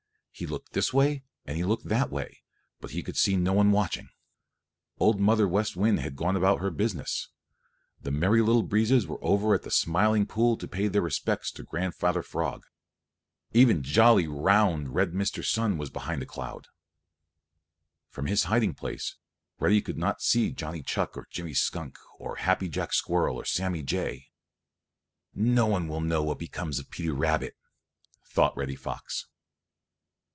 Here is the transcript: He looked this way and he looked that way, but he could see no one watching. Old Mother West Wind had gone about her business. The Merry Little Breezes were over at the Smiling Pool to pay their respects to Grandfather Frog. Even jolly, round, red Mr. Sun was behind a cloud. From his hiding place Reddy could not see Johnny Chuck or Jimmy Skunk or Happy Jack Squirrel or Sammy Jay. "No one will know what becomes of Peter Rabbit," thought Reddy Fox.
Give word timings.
He 0.33 0.47
looked 0.47 0.73
this 0.73 0.91
way 0.91 1.23
and 1.45 1.55
he 1.55 1.63
looked 1.63 1.85
that 1.85 2.09
way, 2.09 2.41
but 2.79 2.89
he 2.91 3.03
could 3.03 3.15
see 3.17 3.37
no 3.37 3.53
one 3.53 3.69
watching. 3.69 4.09
Old 4.97 5.19
Mother 5.19 5.47
West 5.47 5.75
Wind 5.75 5.99
had 5.99 6.15
gone 6.15 6.35
about 6.35 6.59
her 6.61 6.71
business. 6.71 7.29
The 8.01 8.09
Merry 8.09 8.41
Little 8.41 8.63
Breezes 8.63 9.05
were 9.05 9.23
over 9.23 9.53
at 9.53 9.61
the 9.61 9.69
Smiling 9.69 10.25
Pool 10.25 10.57
to 10.57 10.67
pay 10.67 10.87
their 10.87 11.03
respects 11.03 11.51
to 11.51 11.63
Grandfather 11.63 12.23
Frog. 12.23 12.63
Even 13.51 13.83
jolly, 13.83 14.25
round, 14.25 14.95
red 14.95 15.11
Mr. 15.11 15.45
Sun 15.45 15.77
was 15.77 15.91
behind 15.91 16.23
a 16.23 16.25
cloud. 16.25 16.69
From 18.09 18.25
his 18.25 18.45
hiding 18.45 18.73
place 18.73 19.17
Reddy 19.59 19.79
could 19.79 19.97
not 19.97 20.23
see 20.23 20.51
Johnny 20.51 20.81
Chuck 20.81 21.15
or 21.15 21.27
Jimmy 21.29 21.53
Skunk 21.53 21.99
or 22.17 22.37
Happy 22.37 22.67
Jack 22.67 22.93
Squirrel 22.93 23.35
or 23.35 23.45
Sammy 23.45 23.83
Jay. 23.83 24.31
"No 25.35 25.67
one 25.67 25.87
will 25.87 26.01
know 26.01 26.23
what 26.23 26.39
becomes 26.39 26.79
of 26.79 26.89
Peter 26.89 27.13
Rabbit," 27.13 27.55
thought 28.25 28.57
Reddy 28.57 28.75
Fox. 28.77 29.27